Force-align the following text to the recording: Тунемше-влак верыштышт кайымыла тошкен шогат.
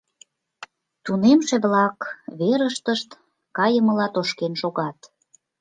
Тунемше-влак 1.03 1.97
верыштышт 2.39 3.09
кайымыла 3.57 4.07
тошкен 4.15 4.53
шогат. 4.61 4.97